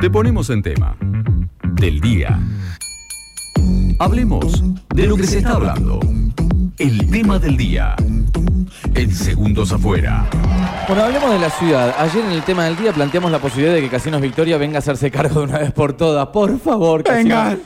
[0.00, 0.96] te ponemos en tema.
[1.74, 2.38] Del día.
[3.98, 4.62] Hablemos
[4.94, 6.00] de lo que se está hablando.
[6.78, 7.94] El tema del día.
[8.94, 10.26] En segundos afuera.
[10.88, 11.94] Bueno, hablemos de la ciudad.
[11.98, 14.78] Ayer en el tema del día planteamos la posibilidad de que Casinos Victoria venga a
[14.78, 16.28] hacerse cargo de una vez por todas.
[16.28, 17.56] Por favor, Casinos.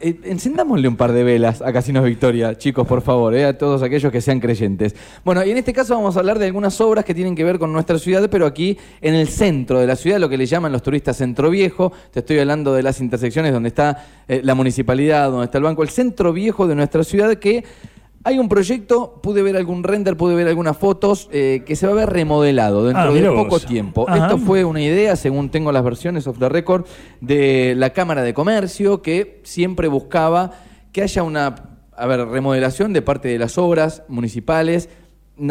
[0.00, 3.82] Eh, encendámosle un par de velas a Casinos Victoria, chicos, por favor, eh, a todos
[3.82, 4.94] aquellos que sean creyentes.
[5.24, 7.58] Bueno, y en este caso vamos a hablar de algunas obras que tienen que ver
[7.58, 10.72] con nuestra ciudad, pero aquí en el centro de la ciudad, lo que le llaman
[10.72, 11.92] los turistas centro viejo.
[12.12, 15.82] Te estoy hablando de las intersecciones donde está eh, la municipalidad, donde está el banco,
[15.82, 17.64] el centro viejo de nuestra ciudad que
[18.24, 21.92] hay un proyecto, pude ver algún render, pude ver algunas fotos, eh, que se va
[21.92, 23.66] a ver remodelado dentro Ah, de poco vos.
[23.66, 24.04] tiempo.
[24.08, 24.26] Ajá.
[24.26, 26.84] Esto fue una idea, según tengo las versiones of the record,
[27.20, 30.52] de la Cámara de Comercio, que siempre buscaba
[30.92, 31.54] que haya una
[31.96, 34.88] a ver, remodelación de parte de las obras municipales.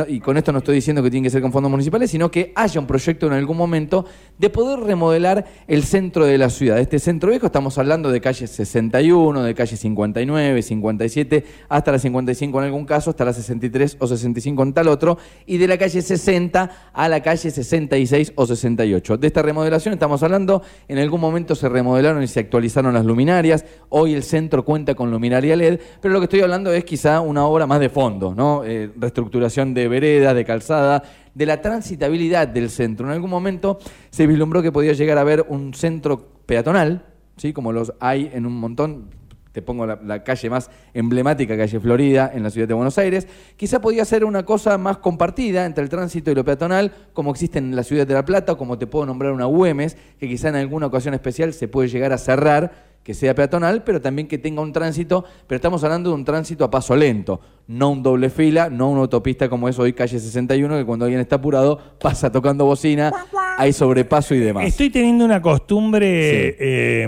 [0.08, 2.52] Y con esto no estoy diciendo que tienen que ser con fondos municipales, sino que
[2.55, 4.05] haya un proyecto en algún momento
[4.38, 6.78] de poder remodelar el centro de la ciudad.
[6.80, 12.59] Este centro viejo, estamos hablando de calle 61, de calle 59, 57, hasta la 55
[12.59, 16.02] en algún caso, hasta la 63 o 65 en tal otro, y de la calle
[16.02, 19.17] 60 a la calle 66 o 68.
[19.17, 23.64] De esta remodelación estamos hablando, en algún momento se remodelaron y se actualizaron las luminarias,
[23.88, 27.45] hoy el centro cuenta con luminaria LED, pero lo que estoy hablando es quizá una
[27.45, 28.64] obra más de fondo, ¿no?
[28.66, 31.03] Eh, reestructuración veredas, de calzada,
[31.36, 33.06] de la transitabilidad del centro.
[33.06, 33.78] En algún momento
[34.09, 37.53] se vislumbró que podía llegar a haber un centro peatonal, ¿sí?
[37.53, 39.09] como los hay en un montón.
[39.52, 43.28] Te pongo la, la calle más emblemática, calle Florida, en la ciudad de Buenos Aires.
[43.56, 47.58] Quizá podía ser una cosa más compartida entre el tránsito y lo peatonal, como existe
[47.59, 50.50] en la ciudad de La Plata, o como te puedo nombrar una Güemes, que quizá
[50.50, 54.38] en alguna ocasión especial se puede llegar a cerrar, que sea peatonal, pero también que
[54.38, 58.30] tenga un tránsito, pero estamos hablando de un tránsito a paso lento, no un doble
[58.30, 62.30] fila, no una autopista como es hoy calle 61, que cuando alguien está apurado pasa
[62.33, 63.13] tocando bocina,
[63.58, 64.66] hay sobrepaso y demás.
[64.66, 67.08] Estoy teniendo una costumbre eh,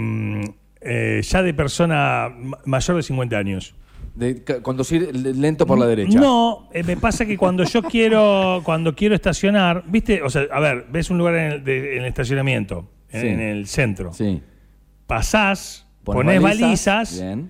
[0.80, 3.76] eh, ya de persona ma- mayor de 50 años.
[4.16, 6.18] De conducir lento por la derecha.
[6.18, 10.22] No, eh, me pasa que cuando yo quiero cuando quiero estacionar, ¿viste?
[10.24, 13.28] O sea, a ver, ves un lugar en el, de- en el estacionamiento, en, Sí.
[13.28, 14.14] en el centro.
[14.14, 14.42] Sí.
[15.08, 17.50] Pasás, ponés balizas, balizas, bien.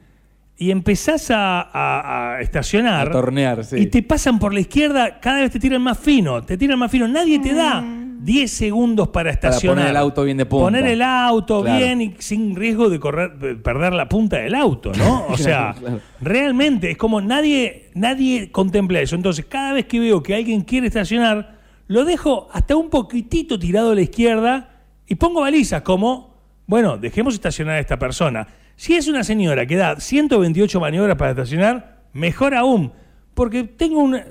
[0.57, 3.07] y empezás a, a- a estacionar.
[3.07, 3.77] A tornear, sí.
[3.77, 6.91] Y te pasan por la izquierda, cada vez te tiran más fino, te tiran más
[6.91, 7.07] fino.
[7.07, 7.83] Nadie te da
[8.21, 9.77] 10 segundos para estacionar.
[9.77, 10.65] poner el auto bien de punta.
[10.65, 11.77] Poner el auto Claro.
[11.77, 15.25] bien y sin riesgo de correr, de perder la punta del auto, ¿no?
[15.29, 16.01] O sea, Claro, claro.
[16.19, 19.15] realmente es como nadie, nadie contempla eso.
[19.15, 21.55] Entonces, cada vez que veo que alguien quiere estacionar,
[21.87, 24.69] lo dejo hasta un poquitito tirado a la izquierda
[25.07, 26.28] y pongo balizas como,
[26.69, 28.47] bueno, dejemos estacionar a esta persona.
[28.75, 32.93] Si es una señora que da 128 maniobras para estacionar, mejor aún,
[33.33, 34.21] porque tengo un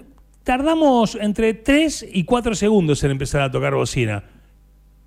[0.44, 4.22] tardamos entre 3 y 4 segundos en empezar a tocar bocina.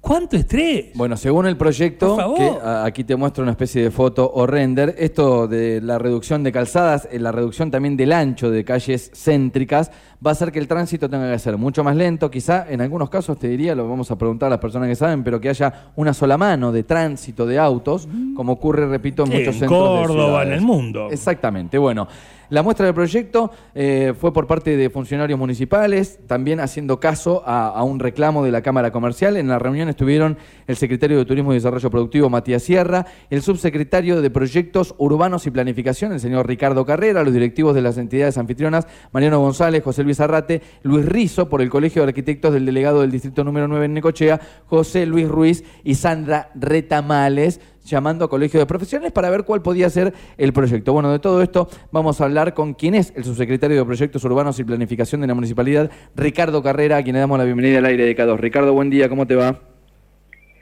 [0.02, 0.88] ¿Cuánto estrés?
[0.96, 4.96] Bueno, según el proyecto, que a- aquí te muestro una especie de foto o render,
[4.98, 9.92] esto de la reducción de calzadas, eh, la reducción también del ancho de calles céntricas,
[10.26, 12.32] va a hacer que el tránsito tenga que ser mucho más lento.
[12.32, 15.24] Quizá en algunos casos, te diría, lo vamos a preguntar a las personas que saben,
[15.24, 19.38] pero que haya una sola mano de tránsito de autos, como ocurre, repito, en Sí,
[19.38, 19.70] muchos en centros
[20.02, 20.48] de Córdoba, ciudades.
[20.48, 21.08] en el mundo.
[21.12, 22.08] Exactamente, bueno.
[22.52, 27.70] La muestra del proyecto eh, fue por parte de funcionarios municipales, también haciendo caso a,
[27.70, 29.38] a un reclamo de la Cámara Comercial.
[29.38, 34.22] En la reunión estuvieron el secretario de Turismo y Desarrollo Productivo, Matías Sierra, el subsecretario
[34.22, 38.86] de Proyectos Urbanos y Planificación, el señor Ricardo Carrera, los directivos de las entidades anfitrionas,
[39.14, 43.12] Mariano González, José Luis Arrate, Luis Rizo, por el Colegio de Arquitectos del delegado del
[43.12, 48.66] Distrito número 9 en Necochea, José Luis Ruiz y Sandra Retamales, llamando a colegios de
[48.66, 50.94] profesionales para ver cuál podía ser el proyecto.
[50.94, 54.60] Bueno, de todo esto vamos a hablar con quien es el subsecretario de Proyectos Urbanos
[54.60, 58.06] y Planificación de la Municipalidad, Ricardo Carrera, a quien le damos la bienvenida al aire
[58.06, 58.38] de K2.
[58.38, 59.60] Ricardo, buen día, ¿cómo te va?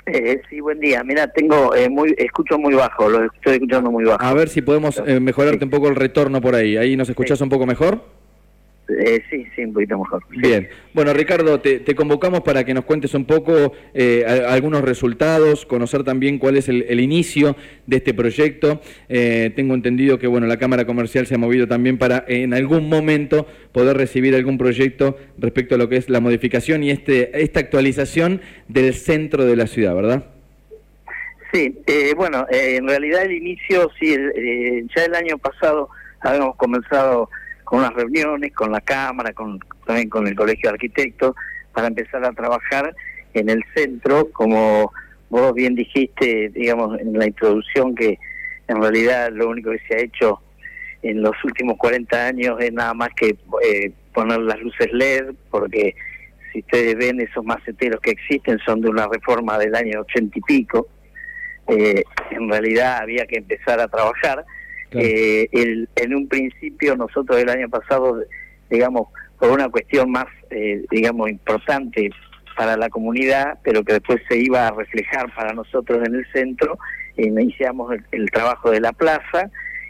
[0.06, 1.04] Eh, sí, buen día.
[1.04, 4.24] Mira, tengo eh, muy, escucho muy bajo, lo estoy escuchando muy bajo.
[4.24, 6.78] A ver si podemos eh, mejorarte un poco el retorno por ahí.
[6.78, 8.19] ¿Ahí nos escuchás un poco mejor?
[8.90, 10.24] Eh, sí, sí, un poquito mejor.
[10.32, 10.38] Sí.
[10.42, 10.68] Bien.
[10.94, 15.66] Bueno, Ricardo, te, te convocamos para que nos cuentes un poco eh, a- algunos resultados,
[15.66, 17.56] conocer también cuál es el, el inicio
[17.86, 18.82] de este proyecto.
[19.08, 22.90] Eh, tengo entendido que bueno, la Cámara Comercial se ha movido también para en algún
[22.90, 27.60] momento poder recibir algún proyecto respecto a lo que es la modificación y este, esta
[27.60, 30.26] actualización del centro de la ciudad, ¿verdad?
[31.54, 35.90] Sí, eh, bueno, eh, en realidad el inicio, sí, el- eh, ya el año pasado
[36.22, 37.30] habíamos comenzado
[37.70, 41.36] con unas reuniones con la Cámara, con, también con el Colegio de Arquitectos,
[41.72, 42.96] para empezar a trabajar
[43.36, 44.92] en el centro, como
[45.30, 48.18] vos bien dijiste, digamos, en la introducción, que
[48.68, 50.42] en realidad lo único que se ha hecho
[51.04, 55.94] en los últimos 40 años es nada más que eh, poner las luces LED, porque
[56.52, 60.42] si ustedes ven esos maceteros que existen son de una reforma del año 80 y
[60.42, 60.88] pico.
[61.68, 62.02] eh,
[62.32, 64.44] en realidad había que empezar a trabajar.
[64.92, 68.20] Eh, el, en un principio nosotros el año pasado,
[68.70, 69.10] digamos,
[69.40, 72.10] por una cuestión más, eh, digamos, importante
[72.58, 76.78] para la comunidad, pero que después se iba a reflejar para nosotros en el centro,
[77.16, 79.50] iniciamos el trabajo de la plaza,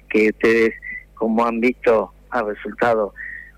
[0.10, 0.74] que ustedes,
[1.16, 3.13] como han visto, ha resultado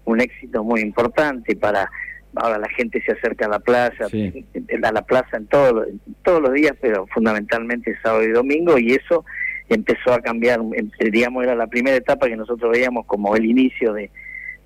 [0.05, 1.89] un éxito muy importante para
[2.35, 5.87] ahora la gente se acerca a la plaza, a la plaza en todos
[6.23, 9.25] todos los días, pero fundamentalmente sábado y domingo, y eso
[9.73, 10.59] empezó a cambiar,
[10.99, 14.09] digamos, era la primera etapa que nosotros veíamos como el inicio de,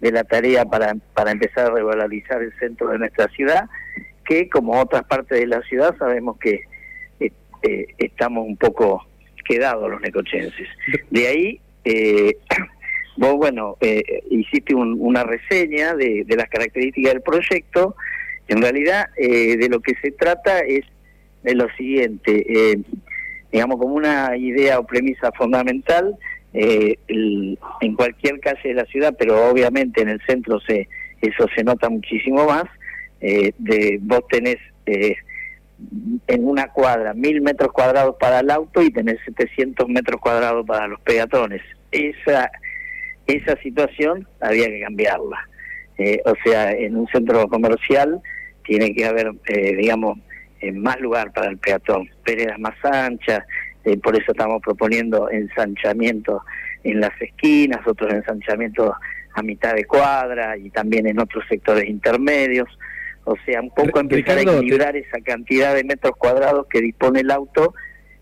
[0.01, 3.69] de la tarea para, para empezar a revalorizar el centro de nuestra ciudad,
[4.25, 6.61] que como otras partes de la ciudad sabemos que
[7.19, 7.31] eh,
[7.63, 9.05] eh, estamos un poco
[9.47, 10.67] quedados los necochenses.
[11.11, 12.37] De ahí eh,
[13.17, 17.95] Vos, bueno, eh, hiciste una reseña de, las características del proyecto.
[18.49, 20.83] En realidad, eh, de lo que se trata es
[21.43, 22.75] de lo siguiente,
[23.55, 26.17] digamos, como una idea o premisa fundamental,
[26.53, 30.87] en cualquier calle de la ciudad, pero obviamente en el centro se
[31.21, 32.63] eso se nota muchísimo más,
[33.19, 39.87] de vos tenés en una cuadra mil metros cuadrados para el auto y tenés 700
[39.89, 41.61] metros cuadrados para los peatones.
[41.91, 42.49] Esa
[43.27, 45.49] esa situación había que cambiarla.
[45.97, 48.21] Eh, o sea, en un centro comercial
[48.65, 50.19] tiene que haber, eh, digamos,
[50.61, 53.43] eh, más lugar para el peatón, veredas más anchas,
[54.01, 56.41] por eso estamos proponiendo ensanchamientos
[56.83, 58.93] en las esquinas, otros ensanchamientos
[59.33, 62.67] a mitad de cuadra y también en otros sectores intermedios.
[63.25, 67.31] O sea, un poco empezar a equilibrar esa cantidad de metros cuadrados que dispone el
[67.31, 67.73] auto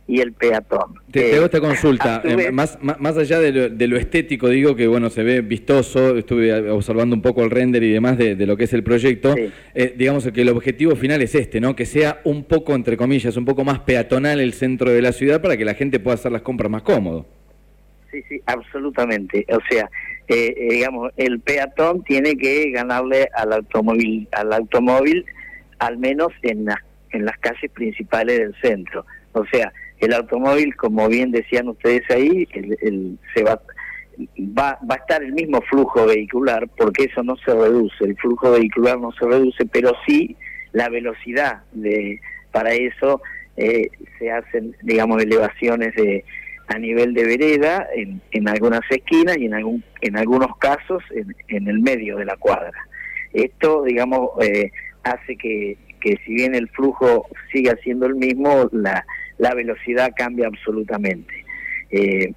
[0.07, 0.95] y el peatón.
[1.11, 5.23] Te, hago esta consulta, eh, más, más, allá de lo, estético, digo que bueno, se
[5.23, 8.83] ve vistoso, estuve observando un poco el render y demás de, lo que es el
[8.83, 9.33] proyecto,
[9.73, 11.75] eh, digamos que el objetivo final es este, ¿no?
[11.75, 15.41] Que sea un poco, entre comillas, un poco más peatonal el centro de la ciudad
[15.41, 17.25] para que la gente pueda hacer las compras más cómodo.
[18.11, 19.45] Sí, sí, absolutamente.
[19.49, 19.89] O sea,
[20.27, 25.25] eh, digamos, el peatón tiene que ganarle al automóvil, al automóvil,
[25.79, 26.67] al menos en,
[27.11, 29.05] en las calles principales del centro.
[29.31, 29.73] O sea,
[30.03, 33.61] el automóvil, como bien decían ustedes ahí, el, se va,
[34.57, 38.51] va, va a estar el mismo flujo vehicular, porque eso no se reduce, el flujo
[38.51, 40.35] vehicular no se reduce, pero sí
[40.71, 42.19] la velocidad de
[42.51, 43.21] para eso
[43.57, 43.89] eh,
[44.19, 46.23] se hacen, digamos, elevaciones de
[46.67, 51.35] a nivel de vereda en, en algunas esquinas y en algún en algunos casos en,
[51.49, 52.71] en el medio de la cuadra.
[53.33, 54.71] Esto, digamos, eh,
[55.03, 59.05] hace que, que si bien el flujo siga siendo el mismo, la
[59.37, 61.43] la velocidad cambia absolutamente.
[61.95, 62.33] Eh,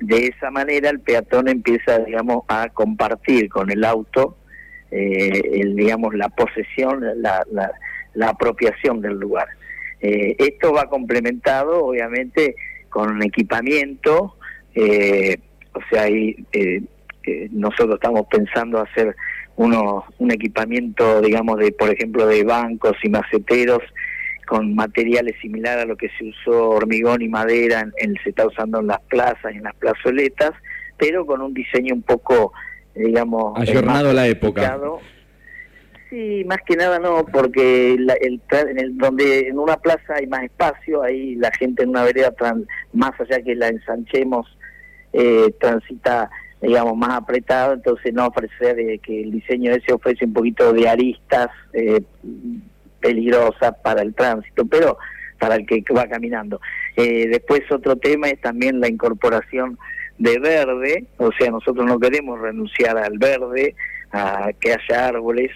[0.00, 4.36] de esa manera el peatón empieza, digamos, a compartir con el auto,
[4.90, 7.42] eh, el, digamos, la posesión, la,
[8.14, 9.48] la, apropiación del lugar.
[10.02, 12.56] Eh, esto va complementado, obviamente,
[12.90, 14.36] con un equipamiento,
[14.74, 16.36] o sea, ahí,
[17.52, 19.16] nosotros estamos pensando hacer
[19.56, 23.82] uno, un equipamiento, digamos, de, por ejemplo, de bancos y maceteros
[24.50, 28.80] con materiales similares a lo que se usó hormigón y madera, en, se está usando
[28.80, 30.50] en las plazas y en las plazoletas,
[30.98, 32.52] pero con un diseño un poco,
[32.92, 33.56] digamos...
[33.56, 34.76] Ayornado a la época.
[36.08, 40.42] Sí, más que nada no, porque el, en el, donde en una plaza hay más
[40.42, 42.34] espacio, ahí la gente en una vereda,
[42.92, 44.48] más allá que la ensanchemos,
[45.12, 46.28] eh, transita
[46.60, 50.88] digamos, más apretado, entonces no ofrecer eh, que el diseño ese ofrece un poquito de
[50.88, 52.02] aristas, eh,
[53.00, 54.98] peligrosa para el tránsito, pero
[55.40, 56.60] para el que va caminando.
[56.96, 59.78] Eh, después otro tema es también la incorporación
[60.18, 63.74] de verde, o sea, nosotros no queremos renunciar al verde,
[64.12, 65.50] a que haya árboles,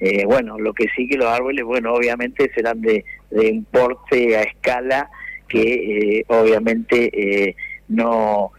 [0.00, 4.42] eh, bueno, lo que sí que los árboles, bueno, obviamente serán de, de importe a
[4.42, 5.08] escala
[5.48, 7.54] que eh, obviamente
[7.88, 8.52] no,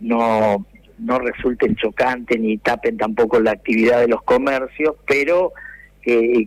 [0.00, 0.66] no,
[0.98, 5.52] no resulten chocantes ni tapen tampoco la actividad de los comercios, pero
[6.02, 6.44] que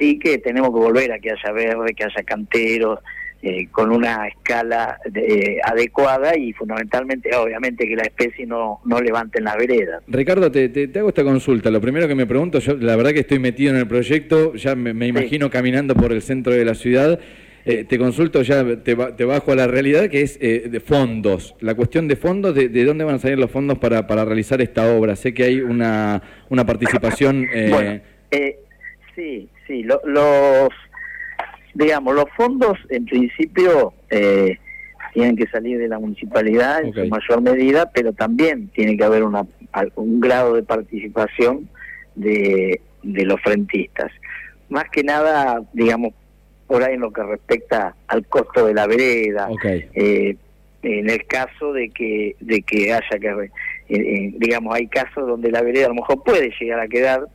[0.00, 2.98] sí que tenemos que volver a que haya verde, que haya canteros,
[3.42, 4.98] eh, con una escala
[5.64, 10.02] adecuada y fundamentalmente, obviamente, que la especie no, no levante en la vereda.
[10.08, 11.70] Ricardo, te, te, hago esta consulta.
[11.70, 14.74] Lo primero que me pregunto, yo la verdad que estoy metido en el proyecto, ya
[14.74, 17.18] me, imagino caminando por el centro de la ciudad.
[17.64, 21.54] Eh, te consulto, ya te, te, bajo a la realidad, que es eh, de fondos.
[21.60, 24.94] La cuestión de fondos, de, dónde van a salir los fondos para, para realizar esta
[24.94, 25.16] obra?
[25.16, 27.46] Sé que hay una, una participación...
[27.70, 28.00] Bueno,
[29.14, 30.68] sí, Sí, los,
[31.74, 34.58] digamos, los fondos en principio eh,
[35.14, 39.22] tienen que salir de la municipalidad en su mayor medida, pero también tiene que haber
[39.22, 39.46] una,
[39.94, 41.68] un grado de participación
[42.16, 44.10] de, de los frentistas.
[44.70, 46.14] Más que nada, digamos,
[46.66, 49.50] por ahí en lo que respecta al costo de la vereda.
[49.62, 50.34] Eh,
[50.82, 53.50] en el caso de que de que haya que eh,
[53.90, 57.26] eh, digamos hay casos donde la vereda a lo mejor puede llegar a quedar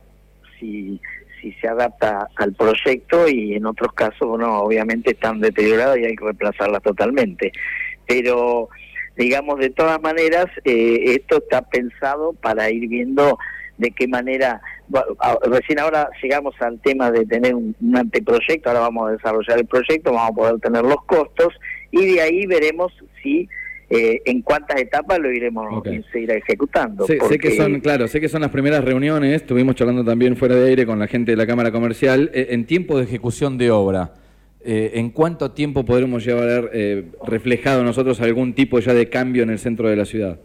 [0.58, 1.00] si
[1.40, 6.16] si se adapta al proyecto y en otros casos bueno obviamente están deterioradas y hay
[6.16, 7.52] que reemplazarlas totalmente.
[8.06, 8.68] Pero
[9.16, 13.38] digamos de todas maneras esto está pensado para ir viendo
[13.78, 14.60] de qué manera
[15.44, 20.12] recién ahora llegamos al tema de tener un, anteproyecto, ahora vamos a desarrollar el proyecto,
[20.12, 21.54] vamos a poder tener los costos
[21.90, 23.48] y de ahí veremos si
[23.88, 27.06] eh, en cuántas etapas lo iremos seguir ejecutando.
[27.06, 30.68] Sé, que son, claro, sé que son las primeras reuniones, estuvimos charlando también fuera de
[30.68, 34.14] aire con la gente de la Cámara Comercial, eh, en tiempo de ejecución de obra.
[34.64, 36.70] Eh, ¿En cuánto tiempo podremos llevar
[37.24, 40.40] reflejado nosotros algún tipo ya de cambio en el centro de la ciudad?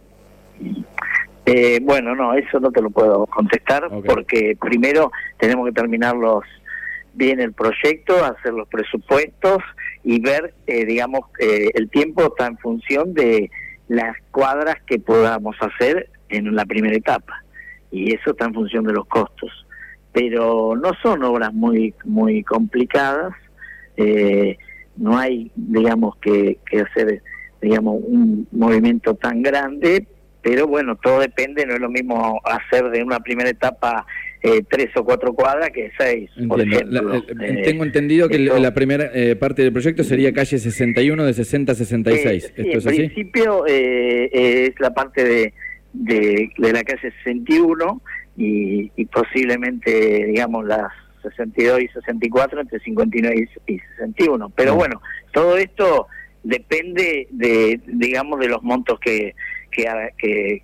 [1.45, 6.43] Eh, bueno, no, eso no te lo puedo contestar porque primero tenemos que terminar los
[7.13, 9.57] bien el proyecto, hacer los presupuestos
[10.03, 13.49] y ver, eh, digamos, eh, el tiempo está en función de
[13.87, 17.43] las cuadras que podamos hacer en la primera etapa.
[17.91, 19.51] Y eso está en función de los costos.
[20.13, 23.33] Pero no son obras muy muy complicadas,
[24.97, 27.21] no hay, digamos, que, que hacer,
[27.61, 30.07] digamos, un movimiento tan grande,
[30.41, 34.05] pero bueno, todo depende, no es lo mismo hacer de una primera etapa
[34.43, 37.15] eh, tres o cuatro cuadras que seis, por ejemplo.
[37.15, 41.71] Eh, eh, tengo entendido que la primera parte del proyecto sería calle 61 de 60
[41.71, 42.53] a 66.
[42.55, 43.01] ¿Esto es así?
[43.01, 45.53] En principio es la parte de,
[45.93, 48.01] de, la calle 61
[48.37, 54.51] y, y posiblemente, digamos, las 62 y 64 entre 59 y 61.
[54.55, 55.01] Pero bueno,
[55.33, 56.07] todo esto
[56.43, 59.35] depende de, digamos, de los montos que
[59.71, 60.63] que, que,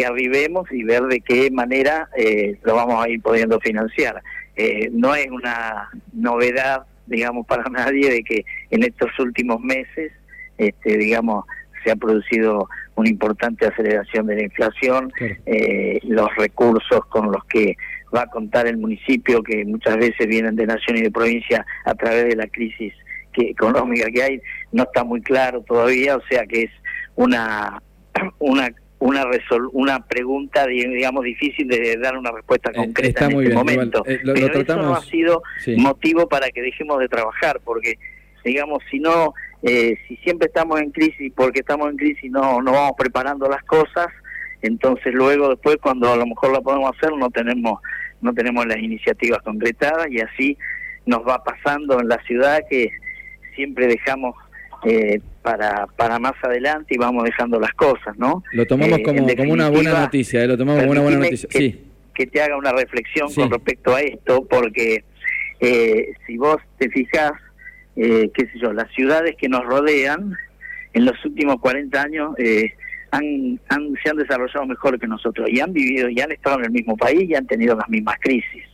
[0.00, 4.22] arribemos y ver de qué manera eh, lo vamos a ir pudiendo financiar.
[4.56, 10.12] Eh, no es una novedad, digamos, para nadie de que en estos últimos meses,
[10.58, 11.44] este, digamos,
[11.84, 15.12] se ha producido una importante aceleración de la inflación,
[15.46, 17.76] eh, los recursos con los que
[18.14, 21.94] va a contar el municipio, que muchas veces vienen de nación y de provincia a
[21.94, 22.92] través de la crisis
[23.32, 26.70] que, económica que hay, no está muy claro todavía, o sea que es
[27.16, 27.82] una
[28.38, 28.70] una
[29.02, 29.24] una
[29.72, 34.04] una pregunta digamos difícil de dar una respuesta eh, concreta en este momento.
[34.06, 35.42] Eh, pero eso no ha sido
[35.76, 37.98] motivo para que dejemos de trabajar porque
[38.44, 42.72] digamos si no eh, si siempre estamos en crisis porque estamos en crisis no no
[42.72, 44.06] vamos preparando las cosas
[44.62, 47.80] entonces luego después cuando a lo mejor la podemos hacer no tenemos
[48.20, 50.56] no tenemos las iniciativas concretadas y así
[51.06, 52.88] nos va pasando en la ciudad que
[53.56, 54.36] siempre dejamos
[54.84, 58.42] eh, para, para más adelante y vamos dejando las cosas, ¿no?
[58.52, 61.48] Lo tomamos eh, como, como una buena noticia, eh, lo tomamos como una buena noticia.
[61.48, 61.84] Que, sí.
[62.14, 65.04] que te haga una reflexión con respecto a esto, porque
[65.60, 67.32] eh, si vos te fijas,
[67.94, 70.34] qué sé yo, las ciudades que nos rodean
[70.94, 72.34] en los últimos 40 años
[73.10, 76.66] han, han, se han desarrollado mejor que nosotros y han vivido y han estado en
[76.66, 78.64] el mismo país y han tenido las mismas crisis.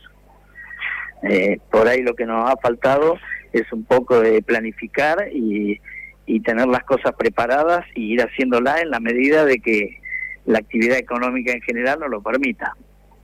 [1.69, 3.17] por ahí lo que nos ha faltado
[3.51, 5.81] es un poco de planificar y,
[6.29, 9.97] y tener las cosas preparadas y ir haciéndolas en la medida de que
[10.45, 12.75] la actividad económica en general nos lo permita.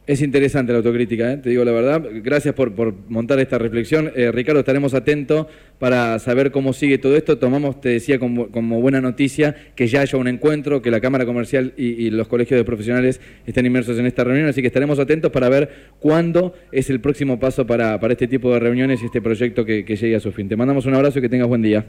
[0.08, 1.38] Es interesante la autocrítica, ¿eh?
[1.38, 2.04] te digo la verdad.
[2.24, 4.12] Gracias por, por montar esta reflexión.
[4.16, 5.46] Eh, Ricardo, estaremos atentos
[5.78, 7.38] para saber cómo sigue todo esto.
[7.38, 11.26] Tomamos, te decía, como, como buena noticia que ya haya un encuentro, que la Cámara
[11.26, 15.32] Comercial y, los colegios de profesionales estén inmersos en esta reunión, así que estaremos atentos
[15.32, 15.70] para ver
[16.00, 19.84] cuándo es el próximo paso para, para este tipo de reuniones y este proyecto que
[19.84, 20.50] llegue a su fin.
[20.50, 21.86] Te mandamos un abrazo y que tengas buen día.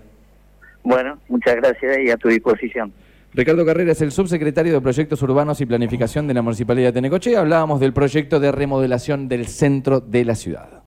[0.86, 2.92] Bueno, muchas gracias y a tu disposición.
[3.34, 7.40] Ricardo Carrera es el subsecretario de Proyectos Urbanos y Planificación de la Municipalidad de Necochea.
[7.40, 10.84] Hablábamos del proyecto de remodelación del centro de la ciudad.